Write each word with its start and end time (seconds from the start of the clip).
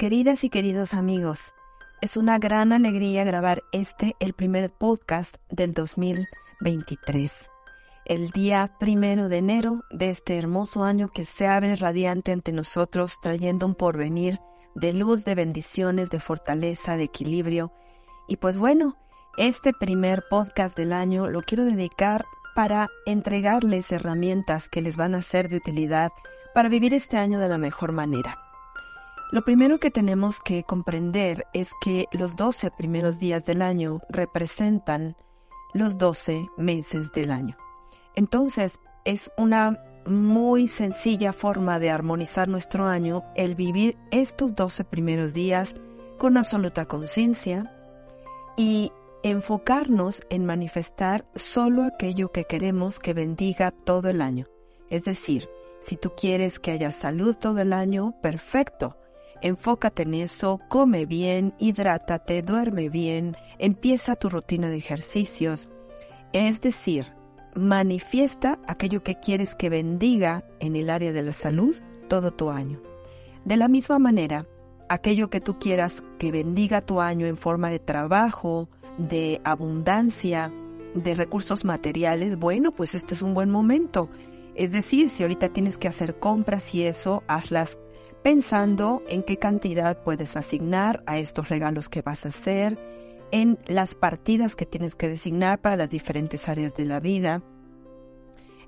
Queridas 0.00 0.44
y 0.44 0.48
queridos 0.48 0.94
amigos, 0.94 1.52
es 2.00 2.16
una 2.16 2.38
gran 2.38 2.72
alegría 2.72 3.22
grabar 3.22 3.62
este, 3.70 4.16
el 4.18 4.32
primer 4.32 4.70
podcast 4.70 5.36
del 5.50 5.74
2023. 5.74 7.50
El 8.06 8.30
día 8.30 8.72
primero 8.80 9.28
de 9.28 9.36
enero 9.36 9.82
de 9.90 10.08
este 10.08 10.38
hermoso 10.38 10.84
año 10.84 11.10
que 11.10 11.26
se 11.26 11.46
abre 11.46 11.76
radiante 11.76 12.32
ante 12.32 12.50
nosotros, 12.50 13.20
trayendo 13.20 13.66
un 13.66 13.74
porvenir 13.74 14.40
de 14.74 14.94
luz, 14.94 15.26
de 15.26 15.34
bendiciones, 15.34 16.08
de 16.08 16.18
fortaleza, 16.18 16.96
de 16.96 17.02
equilibrio. 17.02 17.70
Y 18.26 18.38
pues 18.38 18.56
bueno, 18.56 18.96
este 19.36 19.74
primer 19.74 20.24
podcast 20.30 20.74
del 20.78 20.94
año 20.94 21.28
lo 21.28 21.42
quiero 21.42 21.66
dedicar 21.66 22.24
para 22.54 22.88
entregarles 23.04 23.92
herramientas 23.92 24.66
que 24.70 24.80
les 24.80 24.96
van 24.96 25.14
a 25.14 25.20
ser 25.20 25.50
de 25.50 25.58
utilidad 25.58 26.10
para 26.54 26.70
vivir 26.70 26.94
este 26.94 27.18
año 27.18 27.38
de 27.38 27.48
la 27.50 27.58
mejor 27.58 27.92
manera. 27.92 28.49
Lo 29.32 29.44
primero 29.44 29.78
que 29.78 29.92
tenemos 29.92 30.40
que 30.40 30.64
comprender 30.64 31.46
es 31.52 31.68
que 31.80 32.06
los 32.10 32.34
12 32.34 32.72
primeros 32.72 33.20
días 33.20 33.44
del 33.44 33.62
año 33.62 34.00
representan 34.08 35.16
los 35.72 35.98
12 35.98 36.48
meses 36.56 37.12
del 37.12 37.30
año. 37.30 37.56
Entonces, 38.16 38.80
es 39.04 39.30
una 39.36 39.78
muy 40.04 40.66
sencilla 40.66 41.32
forma 41.32 41.78
de 41.78 41.90
armonizar 41.90 42.48
nuestro 42.48 42.86
año 42.86 43.22
el 43.36 43.54
vivir 43.54 43.96
estos 44.10 44.56
12 44.56 44.84
primeros 44.84 45.32
días 45.32 45.74
con 46.18 46.36
absoluta 46.36 46.86
conciencia 46.86 47.70
y 48.56 48.90
enfocarnos 49.22 50.22
en 50.30 50.44
manifestar 50.44 51.24
solo 51.36 51.84
aquello 51.84 52.32
que 52.32 52.46
queremos 52.46 52.98
que 52.98 53.14
bendiga 53.14 53.70
todo 53.70 54.08
el 54.08 54.22
año. 54.22 54.46
Es 54.88 55.04
decir, 55.04 55.48
si 55.80 55.96
tú 55.96 56.12
quieres 56.16 56.58
que 56.58 56.72
haya 56.72 56.90
salud 56.90 57.36
todo 57.36 57.60
el 57.60 57.72
año, 57.72 58.14
perfecto. 58.22 58.96
Enfócate 59.42 60.02
en 60.02 60.14
eso, 60.14 60.60
come 60.68 61.06
bien, 61.06 61.54
hidrátate, 61.58 62.42
duerme 62.42 62.88
bien, 62.88 63.36
empieza 63.58 64.16
tu 64.16 64.28
rutina 64.28 64.68
de 64.68 64.76
ejercicios. 64.76 65.68
Es 66.32 66.60
decir, 66.60 67.06
manifiesta 67.54 68.58
aquello 68.66 69.02
que 69.02 69.18
quieres 69.18 69.54
que 69.54 69.70
bendiga 69.70 70.44
en 70.60 70.76
el 70.76 70.90
área 70.90 71.12
de 71.12 71.22
la 71.22 71.32
salud 71.32 71.76
todo 72.08 72.32
tu 72.32 72.50
año. 72.50 72.82
De 73.44 73.56
la 73.56 73.68
misma 73.68 73.98
manera, 73.98 74.46
aquello 74.88 75.30
que 75.30 75.40
tú 75.40 75.58
quieras 75.58 76.02
que 76.18 76.32
bendiga 76.32 76.80
tu 76.82 77.00
año 77.00 77.26
en 77.26 77.36
forma 77.36 77.70
de 77.70 77.78
trabajo, 77.78 78.68
de 78.98 79.40
abundancia, 79.44 80.52
de 80.94 81.14
recursos 81.14 81.64
materiales, 81.64 82.36
bueno, 82.36 82.72
pues 82.72 82.94
este 82.94 83.14
es 83.14 83.22
un 83.22 83.32
buen 83.32 83.50
momento. 83.50 84.10
Es 84.54 84.72
decir, 84.72 85.08
si 85.08 85.22
ahorita 85.22 85.48
tienes 85.48 85.78
que 85.78 85.88
hacer 85.88 86.18
compras 86.18 86.74
y 86.74 86.82
eso, 86.82 87.22
hazlas 87.28 87.78
pensando 88.22 89.02
en 89.08 89.22
qué 89.22 89.38
cantidad 89.38 90.02
puedes 90.02 90.36
asignar 90.36 91.02
a 91.06 91.18
estos 91.18 91.48
regalos 91.48 91.88
que 91.88 92.02
vas 92.02 92.26
a 92.26 92.28
hacer, 92.30 92.78
en 93.32 93.58
las 93.66 93.94
partidas 93.94 94.56
que 94.56 94.66
tienes 94.66 94.94
que 94.94 95.08
designar 95.08 95.60
para 95.60 95.76
las 95.76 95.90
diferentes 95.90 96.48
áreas 96.48 96.74
de 96.74 96.84
la 96.84 97.00
vida, 97.00 97.42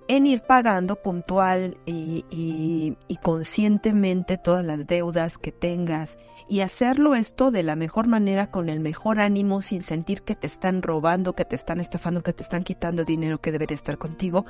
en 0.09 0.27
ir 0.27 0.43
pagando 0.43 0.97
puntual 0.97 1.79
y, 1.87 2.97
conscientemente 3.23 4.37
todas 4.37 4.65
las 4.65 4.87
deudas 4.87 5.39
que 5.39 5.53
tengas 5.53 6.19
y 6.49 6.61
hacerlo 6.61 7.15
esto 7.15 7.51
de 7.51 7.63
la 7.63 7.77
mejor 7.77 8.09
manera 8.09 8.51
con 8.51 8.69
el 8.69 8.81
mejor 8.81 9.21
ánimo 9.21 9.63
sin 9.63 9.83
sentir 9.83 10.23
que 10.23 10.35
te 10.35 10.49
están 10.49 10.83
robando, 10.83 11.35
que 11.35 11.45
te 11.45 11.55
están 11.55 11.81
estafando, 11.81 12.23
que 12.23 12.33
te 12.33 12.43
están 12.43 12.65
quitando 12.65 13.05
dinero 13.05 13.41
que 13.41 13.53
debería 13.53 13.77
estar 13.77 13.97
contigo. 13.97 14.45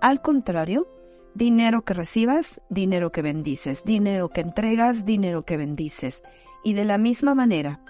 Al 0.00 0.22
contrario, 0.22 0.88
Dinero 1.34 1.82
que 1.82 1.94
recibas, 1.94 2.60
dinero 2.68 3.12
que 3.12 3.22
bendices. 3.22 3.84
Dinero 3.84 4.28
que 4.28 4.42
entregas, 4.42 5.04
dinero 5.04 5.44
que 5.44 5.56
bendices. 5.56 6.22
Y 6.62 6.74
de 6.74 6.84
la 6.84 6.98
misma 6.98 7.34
manera, 7.34 7.80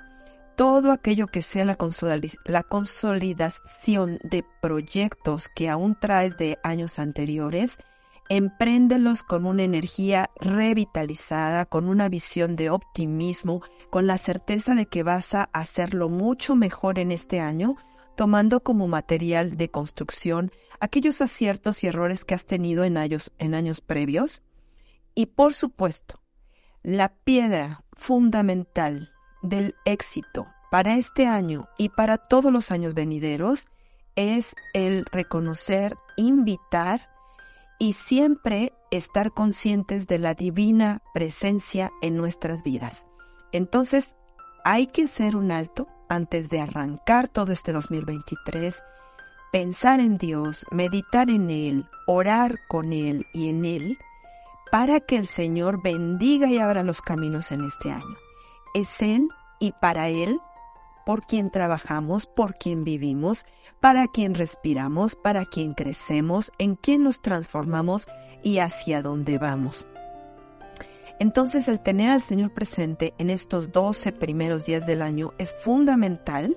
todo 0.57 0.93
aquello 0.93 1.27
que 1.27 1.43
sea 1.43 1.65
la, 1.65 1.77
consolidación 1.77 4.19
de 4.23 4.45
proyectos 4.61 5.49
que 5.49 5.69
aún 5.69 5.99
traes 5.99 6.37
de 6.37 6.59
años 6.63 6.99
anteriores, 6.99 7.79
empréndelos 8.29 9.23
con 9.23 9.47
una 9.47 9.65
energía 9.65 10.31
revitalizada, 10.41 11.67
con 11.67 11.89
una 11.89 12.09
visión 12.09 12.57
de 12.57 12.71
optimismo, 12.71 13.63
con 13.91 14.07
la 14.07 14.19
certeza 14.19 14.75
de 14.75 14.87
que 14.87 15.03
vas 15.03 15.35
a 15.35 15.51
hacerlo 15.53 16.09
mucho 16.09 16.55
mejor 16.55 16.99
en 16.99 17.13
este 17.13 17.41
año, 17.41 17.77
tomando 18.17 18.63
como 18.63 18.89
material 18.89 19.57
de 19.57 19.71
construcción 19.71 20.53
aquellos 20.81 21.21
aciertos 21.21 21.83
y 21.83 21.87
errores 21.87 22.25
que 22.25 22.35
has 22.35 22.45
tenido 22.45 22.85
en 22.85 22.97
años, 22.97 23.33
en 23.39 23.55
años 23.55 23.81
previos. 23.81 24.43
Y 25.15 25.27
por 25.27 25.55
supuesto, 25.55 26.21
la 26.83 27.15
piedra 27.15 27.85
fundamental 27.93 29.11
del 29.43 29.75
éxito 29.85 30.47
para 30.71 30.97
este 30.97 31.27
año 31.27 31.69
y 31.79 31.91
para 31.91 32.19
todos 32.19 32.53
los 32.53 32.71
años 32.71 32.95
venideros 32.95 33.69
es 34.17 34.55
el 34.75 35.05
reconocer, 35.07 35.97
invitar 36.17 37.11
y 37.79 37.95
siempre 37.95 38.73
estar 38.91 39.33
conscientes 39.33 40.07
de 40.07 40.19
la 40.19 40.35
divina 40.35 41.03
presencia 41.15 41.91
en 42.03 42.17
nuestras 42.17 42.63
vidas. 42.63 43.07
Entonces, 43.53 44.15
hay 44.65 44.87
que 44.87 45.05
hacer 45.05 45.37
un 45.37 45.51
alto 45.51 45.89
antes 46.13 46.49
de 46.51 46.61
arrancar 46.61 47.29
todo 47.29 47.53
este 47.53 47.73
2023 47.73 48.83
pensar 49.51 50.01
en 50.01 50.17
Dios, 50.19 50.65
meditar 50.71 51.31
en 51.31 51.51
Él, 51.51 51.87
orar 52.07 52.59
con 52.69 52.93
Él 52.93 53.27
y 53.35 53.49
en 53.49 53.65
Él, 53.65 53.99
para 54.71 55.01
que 55.01 55.17
el 55.17 55.27
Señor 55.27 55.83
bendiga 55.83 56.49
y 56.49 56.59
abra 56.59 56.83
los 56.83 57.03
caminos 57.03 57.53
en 57.53 57.65
este 57.65 57.91
año. 57.91 58.17
Es 58.75 59.03
Él 59.03 59.29
y 59.61 59.73
para 59.73 60.09
Él 60.09 60.41
por 61.05 61.27
quien 61.27 61.51
trabajamos, 61.51 62.27
por 62.27 62.55
quien 62.55 62.85
vivimos, 62.85 63.45
para 63.81 64.07
quien 64.07 64.35
respiramos, 64.35 65.17
para 65.17 65.45
quien 65.45 65.75
crecemos, 65.75 66.53
en 66.59 66.77
quien 66.77 67.03
nos 67.03 67.21
transformamos 67.21 68.07
y 68.43 68.59
hacia 68.59 69.03
dónde 69.03 69.39
vamos. 69.39 69.87
Entonces 71.23 71.69
el 71.69 71.79
tener 71.79 72.11
al 72.11 72.21
Señor 72.21 72.53
presente 72.53 73.15
en 73.17 73.31
estos 73.31 73.71
12 73.71 74.11
primeros 74.11 74.67
días 74.67 74.85
del 74.89 75.03
año 75.03 75.35
es 75.39 75.55
fundamental 75.55 76.57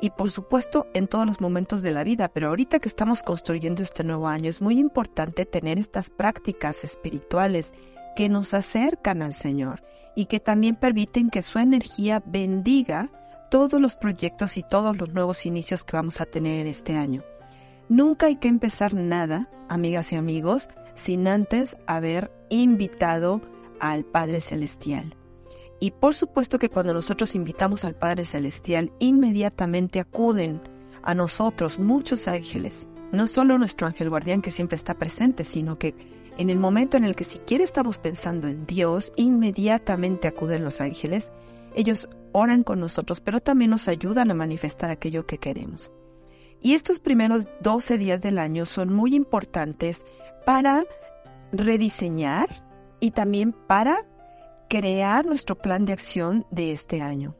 y 0.00 0.10
por 0.10 0.32
supuesto 0.32 0.88
en 0.94 1.06
todos 1.06 1.24
los 1.26 1.40
momentos 1.40 1.80
de 1.80 1.92
la 1.92 2.02
vida, 2.02 2.28
pero 2.28 2.48
ahorita 2.48 2.80
que 2.80 2.88
estamos 2.88 3.22
construyendo 3.22 3.84
este 3.84 4.02
nuevo 4.02 4.26
año 4.26 4.50
es 4.50 4.60
muy 4.60 4.80
importante 4.80 5.46
tener 5.46 5.78
estas 5.78 6.10
prácticas 6.10 6.82
espirituales 6.82 7.72
que 8.16 8.28
nos 8.28 8.52
acercan 8.52 9.22
al 9.22 9.32
Señor 9.32 9.84
y 10.16 10.26
que 10.26 10.40
también 10.40 10.74
permiten 10.74 11.30
que 11.30 11.42
su 11.42 11.60
energía 11.60 12.20
bendiga 12.26 13.12
todos 13.48 13.80
los 13.80 13.94
proyectos 13.94 14.56
y 14.56 14.64
todos 14.64 14.96
los 14.96 15.10
nuevos 15.10 15.46
inicios 15.46 15.84
que 15.84 15.96
vamos 15.96 16.20
a 16.20 16.26
tener 16.26 16.58
en 16.58 16.66
este 16.66 16.96
año. 16.96 17.22
Nunca 17.88 18.26
hay 18.26 18.38
que 18.38 18.48
empezar 18.48 18.92
nada, 18.92 19.48
amigas 19.68 20.10
y 20.10 20.16
amigos, 20.16 20.68
sin 20.96 21.28
antes 21.28 21.76
haber 21.86 22.32
invitado 22.48 23.40
al 23.80 24.04
Padre 24.04 24.40
Celestial. 24.40 25.16
Y 25.80 25.92
por 25.92 26.14
supuesto 26.14 26.58
que 26.58 26.68
cuando 26.68 26.92
nosotros 26.92 27.34
invitamos 27.34 27.84
al 27.84 27.94
Padre 27.94 28.24
Celestial, 28.26 28.92
inmediatamente 28.98 29.98
acuden 29.98 30.60
a 31.02 31.14
nosotros 31.14 31.78
muchos 31.78 32.28
ángeles. 32.28 32.86
No 33.12 33.26
solo 33.26 33.58
nuestro 33.58 33.86
ángel 33.86 34.10
guardián 34.10 34.42
que 34.42 34.50
siempre 34.50 34.76
está 34.76 34.94
presente, 34.94 35.42
sino 35.44 35.78
que 35.78 35.94
en 36.36 36.50
el 36.50 36.58
momento 36.58 36.96
en 36.96 37.04
el 37.04 37.16
que 37.16 37.24
siquiera 37.24 37.64
estamos 37.64 37.98
pensando 37.98 38.46
en 38.46 38.66
Dios, 38.66 39.12
inmediatamente 39.16 40.28
acuden 40.28 40.64
los 40.64 40.80
ángeles. 40.80 41.32
Ellos 41.74 42.08
oran 42.32 42.62
con 42.62 42.78
nosotros, 42.78 43.20
pero 43.20 43.40
también 43.40 43.70
nos 43.70 43.88
ayudan 43.88 44.30
a 44.30 44.34
manifestar 44.34 44.90
aquello 44.90 45.26
que 45.26 45.38
queremos. 45.38 45.90
Y 46.62 46.74
estos 46.74 47.00
primeros 47.00 47.48
12 47.62 47.98
días 47.98 48.20
del 48.20 48.38
año 48.38 48.66
son 48.66 48.92
muy 48.92 49.14
importantes 49.14 50.04
para 50.44 50.84
rediseñar 51.52 52.69
y 53.00 53.10
también 53.10 53.52
para 53.52 54.06
crear 54.68 55.26
nuestro 55.26 55.56
plan 55.56 55.84
de 55.84 55.92
acción 55.92 56.46
de 56.50 56.72
este 56.72 57.02
año. 57.02 57.34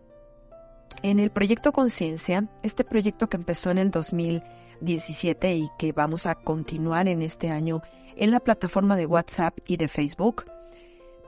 En 1.02 1.20
el 1.20 1.31
proyecto 1.31 1.73
Conciencia, 1.73 2.49
este 2.62 2.85
proyecto 2.85 3.29
que 3.29 3.37
empezó 3.37 3.70
en 3.70 3.79
el 3.79 3.90
2017 3.90 5.55
y 5.55 5.70
que 5.79 5.93
vamos 5.93 6.26
a 6.26 6.35
continuar 6.35 7.08
en 7.08 7.23
este 7.23 7.50
año 7.50 7.82
en 8.17 8.32
la 8.32 8.40
plataforma 8.40 8.96
de 8.96 9.06
WhatsApp 9.06 9.56
y 9.67 9.76
de 9.76 9.88
Facebook, 9.88 10.44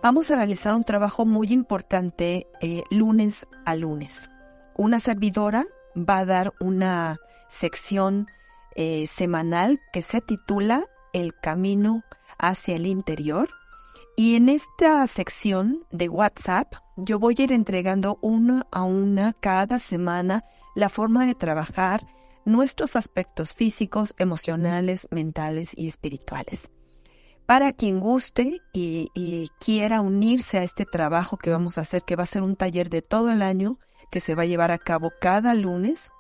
vamos 0.03 0.31
a 0.31 0.37
realizar 0.37 0.75
un 0.75 0.85
trabajo 0.85 1.25
muy 1.25 1.53
importante 1.53 2.49
eh, 2.61 2.83
lunes 2.91 3.47
a 3.65 3.77
lunes. 3.77 4.29
Una 4.75 5.01
servidora 5.01 5.67
va 5.97 6.19
a 6.19 6.25
dar 6.27 6.53
una 6.61 7.19
sección 7.49 8.27
eh, 8.75 9.07
semanal 9.07 9.81
que 9.93 10.03
se 10.03 10.21
titula 10.21 10.87
El 11.13 11.35
camino 11.35 12.03
hacia 12.39 12.75
el 12.75 12.87
interior 12.87 13.49
y 14.23 14.37
en 14.37 14.49
esta 14.49 15.05
sección 15.09 15.85
de 15.91 16.09
WhatsApp 16.09 16.75
yo 16.95 17.19
voy 17.19 17.35
a 17.37 17.43
ir 17.43 17.51
entregando 17.51 18.21
una 18.23 18.69
a 18.71 18.85
una 18.85 19.33
cada 19.33 19.81
semana 19.81 20.45
la 20.77 20.89
forma 20.91 21.27
de 21.27 21.35
trabajar 21.35 22.07
nuestros 22.45 22.95
aspectos 22.95 23.53
físicos, 23.53 24.15
emocionales, 24.19 25.09
mentales 25.11 25.71
y 25.75 25.89
espirituales. 25.89 26.71
Para 27.47 27.73
quien 27.73 27.99
guste 27.99 28.61
y, 28.73 29.51
quiera 29.59 30.01
unirse 30.01 30.59
a 30.59 30.63
este 30.63 30.85
trabajo 30.85 31.37
que 31.37 31.51
vamos 31.51 31.77
a 31.77 31.81
hacer, 31.81 32.05
que 32.05 32.15
va 32.15 32.23
a 32.23 32.27
ser 32.27 32.43
un 32.43 32.55
taller 32.55 32.91
de 32.91 33.03
todo 33.03 33.29
el 33.31 33.43
año, 33.43 33.81
que 34.13 34.21
se 34.21 34.37
va 34.37 34.45
a 34.45 34.47
llevar 34.47 34.71
a 34.71 34.79
cabo 34.79 35.11
cada 35.21 35.53
lunes, 35.55 36.13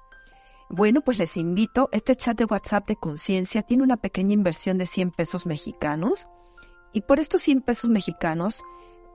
bueno, 0.68 1.02
pues 1.02 1.20
les 1.20 1.36
invito, 1.36 1.88
este 1.92 2.16
chat 2.16 2.36
de 2.36 2.46
WhatsApp 2.46 2.88
de 2.88 2.96
conciencia 2.96 3.62
tiene 3.62 3.84
una 3.84 3.98
pequeña 3.98 4.32
inversión 4.32 4.76
de 4.76 4.86
100 4.86 5.12
pesos 5.12 5.46
mexicanos 5.46 6.26
y 6.92 7.02
por 7.02 7.20
estos 7.20 7.42
100 7.42 7.62
pesos 7.62 7.90
mexicanos 7.90 8.62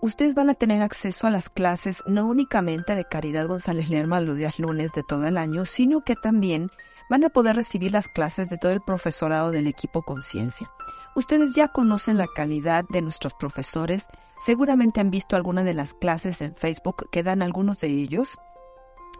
ustedes 0.01 0.35
van 0.35 0.49
a 0.49 0.53
tener 0.53 0.81
acceso 0.81 1.27
a 1.27 1.31
las 1.31 1.49
clases 1.49 2.03
no 2.05 2.27
únicamente 2.27 2.95
de 2.95 3.05
Caridad 3.05 3.47
González 3.47 3.89
Lerma 3.89 4.21
los 4.21 4.37
días 4.37 4.59
lunes 4.59 4.91
de 4.93 5.03
todo 5.03 5.25
el 5.27 5.37
año, 5.37 5.65
sino 5.65 6.01
que 6.01 6.15
también 6.15 6.69
van 7.09 7.23
a 7.23 7.29
poder 7.29 7.55
recibir 7.55 7.91
las 7.91 8.07
clases 8.07 8.49
de 8.49 8.57
todo 8.57 8.71
el 8.71 8.81
profesorado 8.81 9.51
del 9.51 9.67
equipo 9.67 10.03
Conciencia. 10.03 10.69
Ustedes 11.15 11.55
ya 11.55 11.69
conocen 11.69 12.17
la 12.17 12.27
calidad 12.27 12.85
de 12.89 13.01
nuestros 13.01 13.33
profesores, 13.33 14.05
seguramente 14.45 14.99
han 14.99 15.09
visto 15.09 15.35
algunas 15.35 15.65
de 15.65 15.73
las 15.73 15.93
clases 15.93 16.41
en 16.41 16.55
Facebook 16.55 17.09
que 17.11 17.23
dan 17.23 17.41
algunos 17.41 17.79
de 17.79 17.87
ellos. 17.87 18.37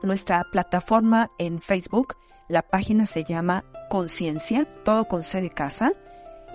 Nuestra 0.04 0.44
plataforma 0.51 1.30
en 1.39 1.59
Facebook, 1.59 2.15
la 2.50 2.62
página 2.62 3.07
se 3.07 3.24
llama 3.24 3.65
Conciencia, 3.89 4.65
todo 4.83 5.06
con 5.06 5.24
C 5.24 5.42
de 5.42 5.50
casa, 5.50 5.94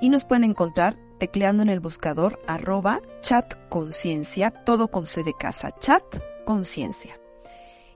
y 0.01 0.11
nos 0.11 0.25
pueden 0.25 0.45
encontrar 0.45 0.97
tecleando 1.23 1.63
en 1.63 1.69
el 1.69 1.79
buscador 1.79 2.41
arroba 2.49 3.01
chat 3.21 3.55
conciencia, 3.69 4.51
todo 4.51 4.89
con 4.89 5.07
C 5.07 5.23
de 5.23 5.35
casa, 5.35 5.71
chat 5.79 6.03
conciencia. 6.45 7.17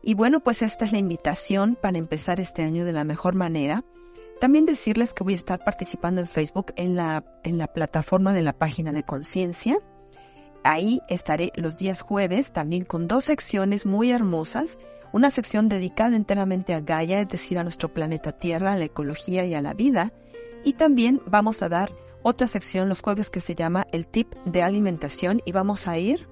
Y 0.01 0.15
bueno, 0.15 0.39
pues 0.39 0.63
esta 0.63 0.85
es 0.85 0.93
la 0.93 0.99
invitación 0.99 1.75
para 1.75 1.99
empezar 1.99 2.39
este 2.39 2.63
año 2.63 2.85
de 2.85 2.93
la 2.93 3.03
mejor 3.03 3.35
manera. 3.35 3.83
También 4.41 4.65
decirles 4.65 5.13
que 5.13 5.25
voy 5.25 5.33
a 5.33 5.39
estar 5.39 5.59
participando 5.65 6.21
en 6.21 6.29
Facebook 6.29 6.73
en 6.77 6.95
la, 6.95 7.25
en 7.43 7.59
la 7.59 7.67
plataforma 7.67 8.33
de 8.33 8.43
la 8.43 8.53
página 8.53 8.93
de 8.93 9.03
conciencia. 9.03 9.77
Ahí 10.63 11.01
estaré 11.09 11.51
los 11.57 11.77
días 11.77 12.03
jueves 12.03 12.53
también 12.53 12.85
con 12.85 13.09
dos 13.09 13.25
secciones 13.25 13.87
muy 13.87 14.13
hermosas. 14.13 14.79
Una 15.13 15.33
sección 15.33 15.69
dedicada 15.69 16.15
enteramente 16.15 16.75
a 16.75 16.81
Gaia, 16.81 17.21
es 17.21 17.29
decir, 17.29 17.59
a 17.59 17.65
nuestro 17.65 17.93
planeta 17.93 18.31
Tierra, 18.31 18.75
a 18.75 18.79
la 18.79 18.85
ecología 18.85 19.45
y 19.47 19.55
a 19.55 19.63
la 19.63 19.75
vida. 19.75 20.13
Y 20.63 20.75
también 20.75 21.21
vamos 21.27 21.61
a 21.63 21.69
dar 21.69 21.91
otra 22.29 22.49
sección 22.49 22.89
los 22.89 23.03
jueves 23.03 23.31
que 23.31 23.41
se 23.41 23.55
llama 23.55 23.87
el 23.93 24.05
tip 24.05 24.35
de 24.45 24.65
alimentación 24.65 25.43
y 25.45 25.53
vamos 25.53 25.87
a 25.87 25.97
ir 25.97 26.27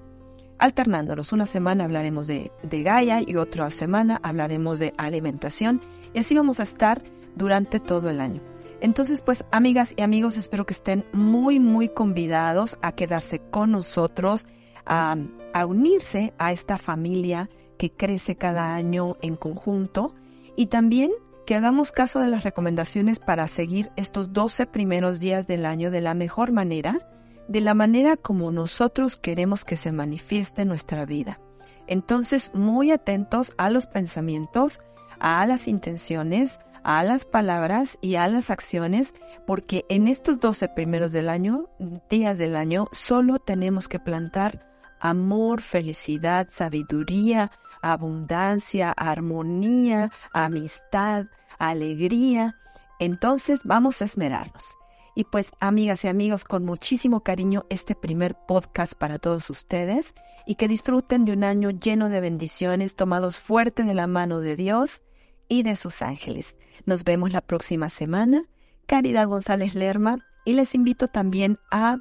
alternándonos. 0.59 1.31
Una 1.31 1.45
semana 1.45 1.85
hablaremos 1.85 2.27
de, 2.27 2.51
de 2.63 2.83
Gaia 2.83 3.21
y 3.25 3.37
otra 3.37 3.69
semana 3.69 4.19
hablaremos 4.21 4.77
de 4.79 4.93
alimentación 4.97 5.79
y 6.13 6.19
así 6.19 6.35
vamos 6.35 6.59
a 6.59 6.63
estar 6.63 7.01
durante 7.37 7.79
todo 7.79 8.09
el 8.09 8.19
año. 8.19 8.41
Entonces, 8.81 9.21
pues 9.21 9.45
amigas 9.51 9.93
y 9.95 10.01
amigos, 10.01 10.35
espero 10.35 10.65
que 10.65 10.73
estén 10.73 11.05
muy, 11.13 11.61
muy 11.61 11.87
convidados 11.87 12.77
a 12.81 12.91
quedarse 12.91 13.39
con 13.39 13.71
nosotros, 13.71 14.47
a, 14.85 15.15
a 15.53 15.65
unirse 15.65 16.33
a 16.37 16.51
esta 16.51 16.77
familia 16.77 17.49
que 17.77 17.89
crece 17.89 18.35
cada 18.35 18.75
año 18.75 19.15
en 19.21 19.37
conjunto 19.37 20.13
y 20.57 20.65
también 20.65 21.13
que 21.45 21.55
hagamos 21.55 21.91
caso 21.91 22.19
de 22.19 22.27
las 22.27 22.43
recomendaciones 22.43 23.19
para 23.19 23.47
seguir 23.47 23.91
estos 23.95 24.33
12 24.33 24.65
primeros 24.65 25.19
días 25.19 25.47
del 25.47 25.65
año 25.65 25.91
de 25.91 26.01
la 26.01 26.13
mejor 26.13 26.51
manera, 26.51 27.07
de 27.47 27.61
la 27.61 27.73
manera 27.73 28.17
como 28.17 28.51
nosotros 28.51 29.15
queremos 29.15 29.63
que 29.63 29.77
se 29.77 29.91
manifieste 29.91 30.65
nuestra 30.65 31.05
vida. 31.05 31.39
Entonces, 31.87 32.51
muy 32.53 32.91
atentos 32.91 33.53
a 33.57 33.69
los 33.69 33.85
pensamientos, 33.85 34.81
a 35.19 35.45
las 35.45 35.67
intenciones, 35.67 36.59
a 36.83 37.03
las 37.03 37.25
palabras 37.25 37.97
y 38.01 38.15
a 38.15 38.27
las 38.27 38.49
acciones, 38.49 39.13
porque 39.45 39.85
en 39.89 40.07
estos 40.07 40.39
12 40.39 40.69
primeros 40.69 41.11
del 41.11 41.29
año, 41.29 41.69
días 42.09 42.37
del 42.37 42.55
año, 42.55 42.87
solo 42.91 43.37
tenemos 43.37 43.87
que 43.87 43.99
plantar 43.99 44.65
amor, 44.99 45.61
felicidad, 45.61 46.47
sabiduría, 46.49 47.51
abundancia, 47.93 48.91
armonía, 48.91 50.11
amistad, 50.33 51.25
alegría. 51.59 52.55
Entonces 52.99 53.59
vamos 53.63 54.01
a 54.01 54.05
esmerarnos. 54.05 54.65
Y 55.13 55.25
pues 55.25 55.47
amigas 55.59 56.03
y 56.03 56.07
amigos, 56.09 56.43
con 56.43 56.65
muchísimo 56.65 57.21
cariño 57.21 57.65
este 57.69 57.95
primer 57.95 58.35
podcast 58.47 58.93
para 58.95 59.17
todos 59.19 59.49
ustedes 59.49 60.13
y 60.45 60.55
que 60.55 60.67
disfruten 60.67 61.25
de 61.25 61.31
un 61.31 61.43
año 61.43 61.69
lleno 61.69 62.09
de 62.09 62.19
bendiciones 62.19 62.95
tomados 62.95 63.39
fuerte 63.39 63.83
de 63.83 63.93
la 63.93 64.07
mano 64.07 64.39
de 64.39 64.55
Dios 64.55 65.01
y 65.47 65.63
de 65.63 65.75
sus 65.75 66.01
ángeles. 66.01 66.55
Nos 66.85 67.03
vemos 67.03 67.31
la 67.31 67.41
próxima 67.41 67.89
semana. 67.89 68.45
Caridad 68.87 69.27
González 69.27 69.73
Lerma 69.73 70.25
y 70.43 70.53
les 70.53 70.75
invito 70.75 71.07
también 71.07 71.59
a 71.71 71.97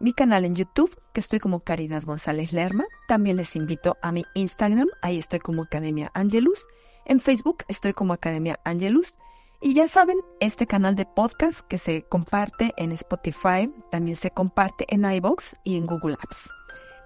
mi 0.00 0.12
canal 0.12 0.44
en 0.44 0.54
YouTube, 0.54 0.96
que 1.12 1.20
estoy 1.20 1.40
como 1.40 1.60
Caridad 1.60 2.04
González 2.04 2.52
Lerma. 2.52 2.84
También 3.08 3.36
les 3.36 3.56
invito 3.56 3.96
a 4.02 4.12
mi 4.12 4.24
Instagram, 4.34 4.88
ahí 5.02 5.18
estoy 5.18 5.40
como 5.40 5.62
Academia 5.62 6.10
Angelus. 6.14 6.66
En 7.04 7.20
Facebook 7.20 7.64
estoy 7.68 7.92
como 7.92 8.12
Academia 8.12 8.60
Angelus. 8.64 9.14
Y 9.60 9.74
ya 9.74 9.88
saben, 9.88 10.18
este 10.38 10.68
canal 10.68 10.94
de 10.94 11.04
podcast 11.04 11.60
que 11.62 11.78
se 11.78 12.02
comparte 12.02 12.72
en 12.76 12.92
Spotify, 12.92 13.68
también 13.90 14.16
se 14.16 14.30
comparte 14.30 14.84
en 14.88 15.04
iBox 15.04 15.56
y 15.64 15.76
en 15.76 15.86
Google 15.86 16.16
Apps. 16.22 16.48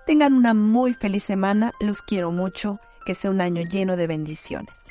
Tengan 0.07 0.35
una 0.35 0.53
muy 0.53 0.93
feliz 0.93 1.25
semana, 1.25 1.73
los 1.81 2.03
quiero 2.03 2.31
mucho, 2.31 2.79
que 3.07 3.15
sea 3.15 3.31
un 3.31 3.41
año 3.41 3.63
lleno 3.63 3.97
de 3.97 4.07
bendiciones. 4.07 4.82